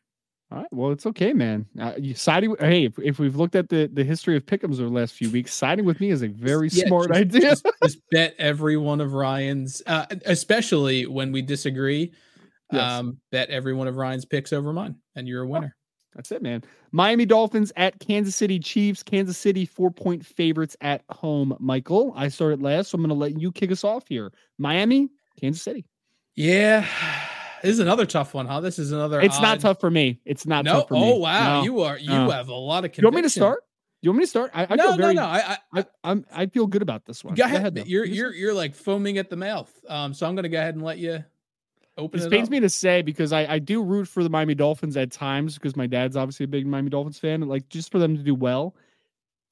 [0.52, 0.68] All right.
[0.72, 1.66] Well, it's okay, man.
[1.80, 2.56] Uh, you siding.
[2.60, 5.30] Hey, if, if we've looked at the the history of Pickums over the last few
[5.32, 7.42] weeks, siding with me is a very Yeah, smart just- idea.
[7.42, 12.14] Just, just bet every one of Ryan's, uh, especially when we disagree.
[12.72, 12.82] Yes.
[13.00, 15.76] Um, bet every one of Ryan's picks over mine, and you're a winner.
[16.16, 16.64] That's it, man.
[16.94, 19.04] Miami Dolphins at Kansas City Chiefs.
[19.04, 21.58] Kansas City four point favorites at home.
[21.60, 24.32] Michael, I started last, so I'm going to let you kick us off here.
[24.58, 25.10] Miami,
[25.42, 25.86] Kansas City.
[26.36, 26.86] Yeah,
[27.66, 28.62] this is another tough one, huh?
[28.62, 29.20] This is another.
[29.22, 30.20] It's not tough for me.
[30.26, 31.02] It's not No, tough for me.
[31.04, 31.64] oh wow, No.
[31.64, 32.30] you are you no.
[32.30, 32.98] have a lot of.
[32.98, 33.40] You want me to conviction.
[33.42, 33.64] start?
[34.02, 34.52] You want me to start?
[34.54, 35.14] I, I no, feel very.
[35.16, 35.28] no, no.
[35.28, 35.40] I,
[35.74, 36.26] I, I, I'm.
[36.32, 37.34] I feel good about this one.
[37.36, 37.76] go ahead.
[37.76, 37.84] though.
[37.86, 39.72] you're You you're you're like foaming at the mouth.
[39.90, 41.24] Um, so I'm gonna go ahead and let you
[41.98, 42.52] open This it pains up.
[42.52, 45.76] me to say because I, I do root for the Miami Dolphins at times because
[45.76, 47.42] my dad's obviously a big Miami Dolphins fan.
[47.42, 48.76] Like just for them to do well,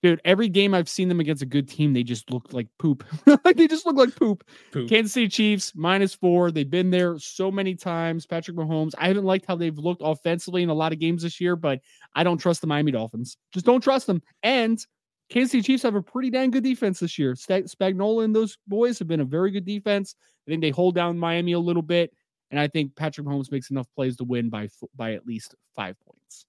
[0.03, 0.21] dude.
[0.25, 3.03] Every game I've seen them against a good team, they just look like poop.
[3.45, 4.43] like they just look like poop.
[4.71, 4.89] Poop.
[4.89, 6.51] Kansas City Chiefs minus four.
[6.51, 8.27] They've been there so many times.
[8.27, 8.91] Patrick Mahomes.
[8.99, 11.79] I haven't liked how they've looked offensively in a lot of games this year, but
[12.13, 13.37] I don't trust the Miami Dolphins.
[13.53, 14.21] Just don't trust them.
[14.43, 14.85] And
[15.29, 17.33] Kansas City Chiefs have a pretty dang good defense this year.
[17.35, 20.15] Stag- Spagnuolo and those boys have been a very good defense.
[20.45, 22.11] I think they hold down Miami a little bit,
[22.51, 25.95] and I think Patrick Mahomes makes enough plays to win by by at least five
[26.05, 26.45] points.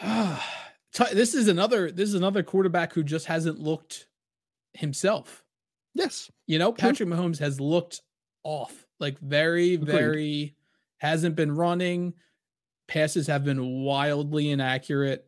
[0.98, 4.06] T- this is another this is another quarterback who just hasn't looked
[4.74, 5.44] himself.
[5.94, 6.28] Yes.
[6.46, 6.88] You know, True.
[6.88, 8.02] Patrick Mahomes has looked
[8.42, 9.86] off, like very, Agreed.
[9.92, 10.56] very
[10.98, 12.14] hasn't been running.
[12.88, 15.24] Passes have been wildly inaccurate.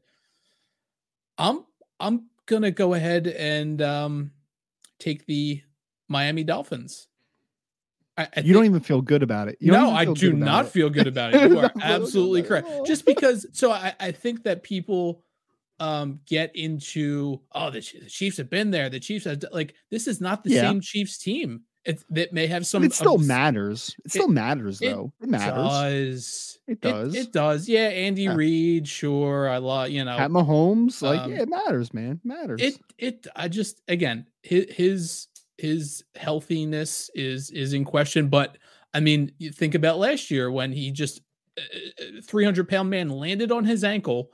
[1.38, 1.64] I'm
[2.00, 4.32] I'm gonna go ahead and um,
[4.98, 5.62] take the
[6.08, 7.06] Miami Dolphins.
[8.18, 9.58] I, I you think, don't even feel good about it.
[9.60, 10.68] You no, I do not it.
[10.70, 11.48] feel good about it.
[11.48, 12.68] You are absolutely correct.
[12.86, 15.22] Just because, so I, I think that people
[15.80, 18.88] um, get into oh the, the, Chiefs have been there.
[18.88, 20.62] The Chiefs have like this is not the yeah.
[20.62, 21.62] same Chiefs team.
[21.86, 22.82] It that may have some.
[22.82, 23.96] But it still matters.
[24.04, 25.12] It still matters though.
[25.20, 25.56] It, it matters.
[25.56, 27.14] Does it does?
[27.14, 27.68] It, it does.
[27.68, 28.34] Yeah, Andy yeah.
[28.34, 28.86] Reid.
[28.86, 30.18] Sure, I love you know.
[30.18, 31.00] Pat Mahomes.
[31.00, 32.20] Like um, yeah, it matters, man.
[32.22, 32.60] It matters.
[32.60, 33.26] It it.
[33.34, 38.28] I just again his his his healthiness is is in question.
[38.28, 38.58] But
[38.92, 41.22] I mean, you think about last year when he just
[41.56, 41.62] uh,
[42.18, 44.30] uh, 300 pound man landed on his ankle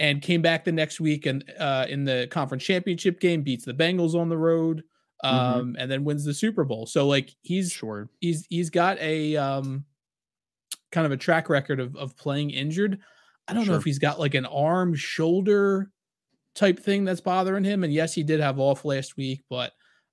[0.00, 3.74] and came back the next week and uh, in the conference championship game beats the
[3.74, 4.82] Bengals on the road
[5.22, 5.36] mm-hmm.
[5.36, 5.76] um, mm-hmm.
[5.78, 6.86] and then wins the Super Bowl.
[6.86, 9.84] So like he's sure he's he's got a um,
[10.90, 12.98] kind of a track record of of playing injured.
[13.46, 13.74] I don't sure.
[13.74, 15.90] know if he's got like an arm shoulder
[16.54, 17.84] type thing that's bothering him.
[17.84, 19.72] And yes, he did have off last week, but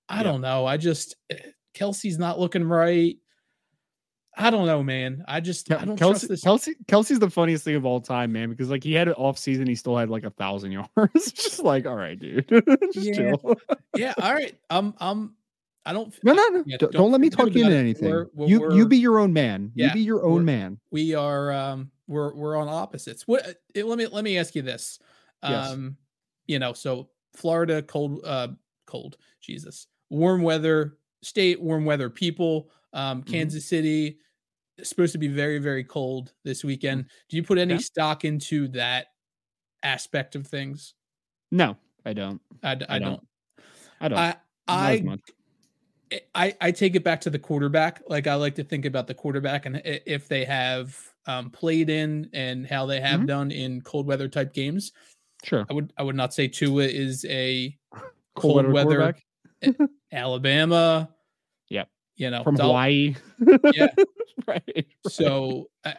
[0.09, 0.23] I yeah.
[0.23, 0.65] don't know.
[0.65, 1.15] I just
[1.75, 3.15] Kelce's not looking right.
[4.37, 5.25] I don't know, man.
[5.27, 6.43] I just I don't Kelce, trust this.
[6.43, 8.49] Kelce Kelce's the funniest thing of all time, man.
[8.49, 11.31] Because like he had an off season, he still had like a thousand yards.
[11.31, 12.45] just like, all right, dude.
[12.93, 13.33] yeah.
[13.95, 14.13] yeah.
[14.21, 14.55] All right.
[14.69, 14.93] Um.
[14.99, 15.33] Um.
[15.85, 16.13] I don't.
[16.23, 16.63] No, no, no.
[16.67, 18.11] Yeah, don't, don't, let me talk you into anything.
[18.11, 19.71] We're, we're, you you be your own man.
[19.73, 20.79] Yeah, you be your own man.
[20.91, 21.51] We are.
[21.51, 21.91] Um.
[22.07, 23.27] We're we're on opposites.
[23.27, 23.45] What?
[23.47, 24.99] Uh, let me let me ask you this.
[25.41, 25.51] Um.
[25.51, 25.89] Yes.
[26.47, 26.73] You know.
[26.73, 28.21] So Florida, cold.
[28.23, 28.49] Uh.
[28.85, 29.17] Cold.
[29.41, 29.87] Jesus.
[30.09, 31.59] Warm weather state.
[31.59, 32.69] Warm weather people.
[32.93, 33.21] Um.
[33.21, 33.31] Mm-hmm.
[33.31, 33.67] Kansas mm-hmm.
[33.67, 34.19] City
[34.83, 37.05] supposed to be very very cold this weekend.
[37.05, 37.07] Mm.
[37.29, 37.79] Do you put any yeah.
[37.79, 39.07] stock into that
[39.83, 40.93] aspect of things?
[41.51, 42.41] No, I don't.
[42.63, 43.27] I, I, I don't.
[44.01, 44.17] I don't.
[44.19, 44.35] I
[44.67, 45.03] I,
[46.35, 48.01] I I take it back to the quarterback.
[48.07, 52.29] Like I like to think about the quarterback and if they have um, played in
[52.33, 53.27] and how they have mm-hmm.
[53.27, 54.93] done in cold weather type games.
[55.43, 55.65] Sure.
[55.69, 57.77] I would I would not say Tua is a
[58.35, 59.13] cold, cold weather,
[59.61, 61.09] weather Alabama.
[62.17, 63.15] You know, from Hawaii.
[63.73, 63.87] yeah.
[64.47, 64.85] right, right.
[65.07, 65.93] So uh,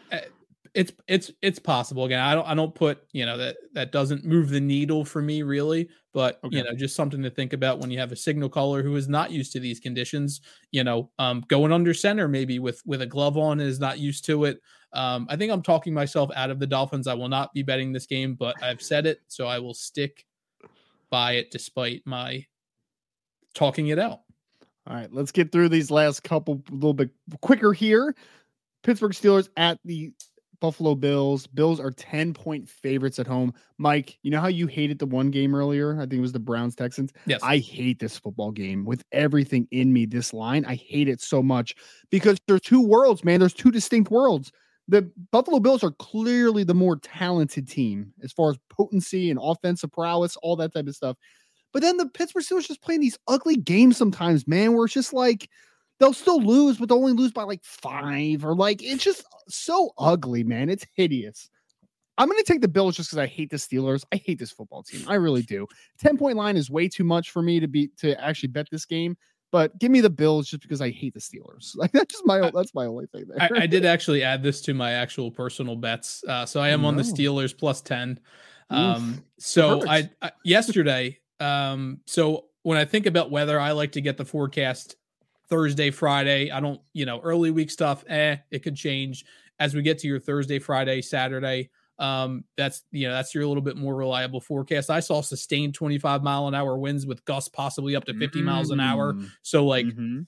[0.75, 2.05] it's it's it's possible.
[2.05, 5.23] Again, I don't I don't put you know that that doesn't move the needle for
[5.23, 6.59] me really, but okay.
[6.59, 9.09] you know just something to think about when you have a signal caller who is
[9.09, 10.41] not used to these conditions.
[10.71, 14.25] You know, um, going under center maybe with with a glove on is not used
[14.27, 14.61] to it.
[14.93, 17.07] Um, I think I'm talking myself out of the Dolphins.
[17.07, 20.27] I will not be betting this game, but I've said it, so I will stick
[21.11, 22.47] by it despite my
[23.55, 24.21] talking it out.
[24.89, 27.11] All right, let's get through these last couple a little bit
[27.43, 28.15] quicker here.
[28.83, 30.13] Pittsburgh Steelers at the
[30.61, 31.47] Buffalo Bills.
[31.47, 33.53] Bills are 10 point favorites at home.
[33.77, 35.97] Mike, you know how you hated the one game earlier?
[35.97, 37.13] I think it was the Browns Texans.
[37.27, 37.41] Yes.
[37.43, 40.07] I hate this football game with everything in me.
[40.07, 41.75] This line, I hate it so much
[42.11, 43.41] because there's two worlds, man.
[43.41, 44.51] There's two distinct worlds.
[44.89, 49.93] The Buffalo Bills are clearly the more talented team as far as potency and offensive
[49.93, 51.19] prowess, all that type of stuff.
[51.73, 55.13] But then the Pittsburgh Steelers just playing these ugly games sometimes, man, where it's just
[55.13, 55.51] like
[55.99, 59.91] they'll still lose, but they'll only lose by like five or like it's just so
[59.99, 60.71] ugly, man.
[60.71, 61.51] It's hideous.
[62.17, 64.05] I'm going to take the Bills just because I hate the Steelers.
[64.13, 65.05] I hate this football team.
[65.09, 65.67] I really do.
[66.01, 68.85] 10 point line is way too much for me to be to actually bet this
[68.85, 69.17] game.
[69.51, 71.73] But give me the Bills just because I hate the Steelers.
[71.77, 73.49] Like that's just my that's my only thing there.
[73.55, 76.25] I, I did actually add this to my actual personal bets.
[76.27, 78.19] Uh, so I am on the Steelers plus 10.
[78.71, 83.93] Um, Oof, so I, I yesterday um, so when I think about weather, I like
[83.93, 84.97] to get the forecast
[85.49, 86.51] Thursday, Friday.
[86.51, 89.25] I don't, you know, early week stuff, eh, it could change
[89.59, 91.71] as we get to your Thursday, Friday, Saturday.
[91.99, 94.89] Um, that's you know, that's your little bit more reliable forecast.
[94.89, 98.47] I saw sustained 25 mile an hour winds with gusts possibly up to 50 mm-hmm.
[98.47, 99.15] miles an hour.
[99.15, 99.31] Mm.
[99.43, 100.21] So like mm-hmm.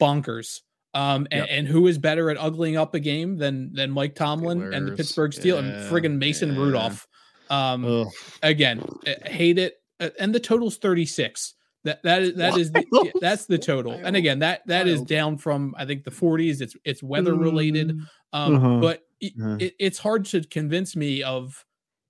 [0.00, 0.62] bonkers.
[0.94, 1.48] Um, and, yep.
[1.50, 4.76] and, who is better at ugling up a game than than Mike Tomlin Steelers.
[4.76, 5.62] and the Pittsburgh Steel yeah.
[5.62, 6.58] and friggin' Mason yeah.
[6.58, 7.06] Rudolph.
[7.50, 8.08] Um, Ugh.
[8.42, 9.74] again, eh, hate it
[10.18, 11.54] and the total's 36
[11.86, 13.92] that that is that is the, that's the total.
[13.92, 17.96] And again that that is down from i think the 40s it's it's weather related.
[17.96, 18.80] Mm, um uh-huh.
[18.80, 19.56] but it, uh-huh.
[19.60, 21.64] it, it's hard to convince me of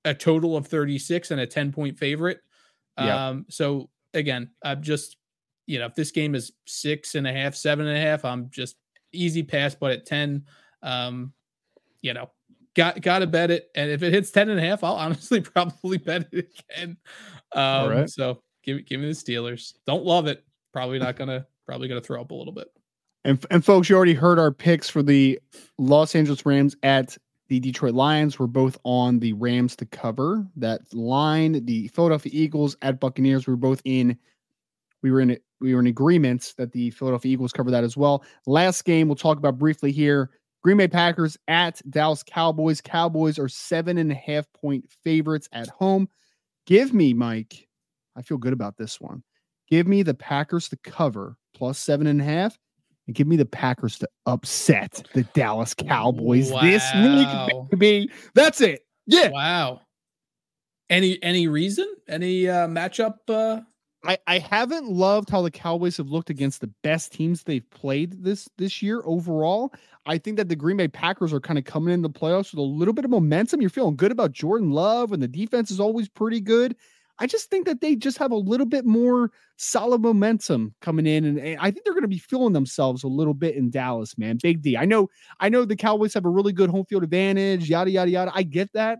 [0.04, 2.40] a total of 36 and a 10 point favorite
[2.96, 5.18] um so again i'm just
[5.66, 8.48] you know if this game is six and a half seven and a half i'm
[8.50, 8.76] just
[9.12, 10.44] easy pass but at 10
[10.82, 11.32] um
[12.00, 12.30] you know
[12.76, 13.70] got got to bet it.
[13.74, 16.96] And if it hits 10 and a half i'll honestly probably bet it again
[17.56, 18.10] um, All right.
[18.10, 19.74] So give give me the Steelers.
[19.86, 20.44] Don't love it.
[20.72, 22.68] Probably not gonna probably gonna throw up a little bit.
[23.24, 25.40] And and folks, you already heard our picks for the
[25.78, 27.16] Los Angeles Rams at
[27.48, 28.38] the Detroit Lions.
[28.38, 31.64] We're both on the Rams to cover that line.
[31.64, 33.46] The Philadelphia Eagles at Buccaneers.
[33.46, 34.18] We're both in.
[35.02, 35.38] we were in.
[35.58, 38.22] We were in agreement that the Philadelphia Eagles cover that as well.
[38.46, 40.30] Last game we'll talk about briefly here.
[40.62, 42.82] Green Bay Packers at Dallas Cowboys.
[42.82, 46.08] Cowboys are seven and a half point favorites at home.
[46.66, 47.68] Give me, Mike.
[48.16, 49.22] I feel good about this one.
[49.68, 52.58] Give me the Packers to cover plus seven and a half,
[53.06, 56.60] and give me the Packers to upset the Dallas Cowboys wow.
[56.62, 58.10] this week, baby.
[58.34, 58.86] That's it.
[59.06, 59.28] Yeah.
[59.30, 59.80] Wow.
[60.90, 61.86] Any any reason?
[62.08, 63.62] Any uh matchup uh
[64.04, 68.22] I, I haven't loved how the Cowboys have looked against the best teams they've played
[68.22, 69.72] this this year overall.
[70.04, 72.58] I think that the Green Bay Packers are kind of coming in the playoffs with
[72.58, 73.60] a little bit of momentum.
[73.60, 76.76] You're feeling good about Jordan Love, and the defense is always pretty good.
[77.18, 81.24] I just think that they just have a little bit more solid momentum coming in,
[81.24, 84.18] and, and I think they're going to be feeling themselves a little bit in Dallas,
[84.18, 84.38] man.
[84.42, 84.76] Big D.
[84.76, 85.08] I know,
[85.40, 87.68] I know the Cowboys have a really good home field advantage.
[87.68, 88.32] Yada yada yada.
[88.34, 88.98] I get that.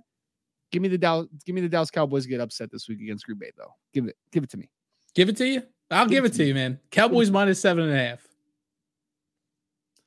[0.73, 1.29] Give me the Dallas.
[1.45, 3.73] Give me the Dallas Cowboys get upset this week against Green Bay, though.
[3.93, 4.17] Give it.
[4.33, 4.71] Give it to me.
[5.17, 5.63] Give it to you.
[5.91, 6.79] I'll give, give it to you, man.
[6.91, 8.27] Cowboys minus seven and a half.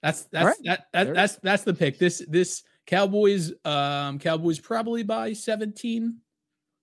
[0.03, 0.55] That's that's right.
[0.63, 1.97] that, that that's that's the pick.
[1.97, 6.17] This this Cowboys um Cowboys probably by 17.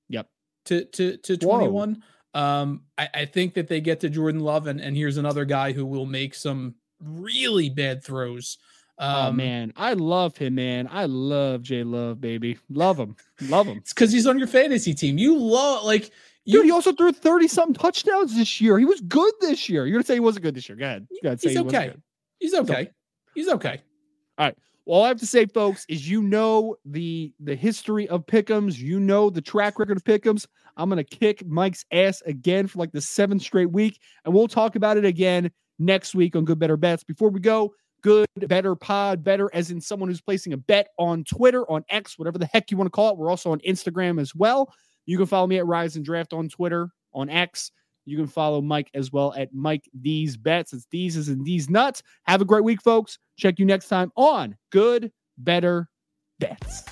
[0.08, 0.28] Yep.
[0.66, 2.02] To to to 21.
[2.34, 5.72] Um I, I think that they get to Jordan Love and, and here's another guy
[5.72, 8.58] who will make some really bad throws.
[8.98, 10.88] Oh, um, oh man, I love him, man.
[10.90, 12.58] I love Jay Love, baby.
[12.70, 13.14] Love him.
[13.42, 13.76] Love him.
[13.82, 15.18] It's because he's on your fantasy team.
[15.18, 16.10] You love like
[16.47, 18.78] Dude, he also threw 30 something touchdowns this year.
[18.78, 19.86] He was good this year.
[19.86, 20.76] You're gonna say he wasn't good this year.
[20.76, 21.07] Go ahead.
[21.22, 21.68] Go ahead he's, he okay.
[21.68, 21.97] he's okay.
[22.38, 22.90] He's okay.
[23.34, 23.82] He's okay.
[24.38, 24.57] All right.
[24.84, 28.78] Well, all I have to say, folks, is you know the the history of Pickums.
[28.78, 30.47] You know the track record of Pickums.
[30.76, 34.76] I'm gonna kick Mike's ass again for like the seventh straight week, and we'll talk
[34.76, 37.03] about it again next week on Good Bettor Bets.
[37.03, 41.24] Before we go, good, bettor pod, bettor as in someone who's placing a bet on
[41.24, 43.16] Twitter, on X, whatever the heck you want to call it.
[43.16, 44.72] We're also on Instagram as well.
[45.07, 47.70] You can follow me at Rise and Draft on Twitter, on X.
[48.04, 50.72] You can follow Mike as well at Mike D's Bets.
[50.72, 52.02] It's D's as in D's Nuts.
[52.24, 53.18] Have a great week, folks.
[53.36, 55.88] Check you next time on Good, Bettor
[56.38, 56.84] Bets.